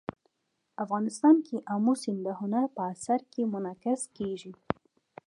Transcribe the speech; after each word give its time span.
افغانستان 0.83 1.35
کې 1.47 1.57
آمو 1.73 1.93
سیند 2.01 2.19
د 2.25 2.29
هنر 2.39 2.65
په 2.75 2.81
اثار 2.93 3.21
کې 3.31 3.41
منعکس 3.53 4.01
کېږي. 4.17 4.53